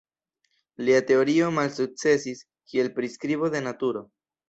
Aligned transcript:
Lia 0.87 1.01
teorio 1.11 1.51
malsukcesis 1.59 2.43
kiel 2.73 2.93
priskribo 2.99 3.55
de 3.59 3.67
naturo. 3.71 4.09